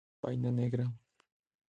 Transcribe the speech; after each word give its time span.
Vaina 0.23 0.51
negra. 0.51 0.87